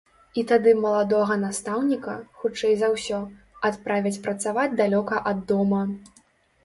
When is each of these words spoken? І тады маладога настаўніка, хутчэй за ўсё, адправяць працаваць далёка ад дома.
І 0.41 0.43
тады 0.51 0.71
маладога 0.85 1.33
настаўніка, 1.41 2.15
хутчэй 2.43 2.73
за 2.81 2.89
ўсё, 2.95 3.19
адправяць 3.69 4.17
працаваць 4.25 4.69
далёка 4.81 5.15
ад 5.35 5.49
дома. 5.53 5.81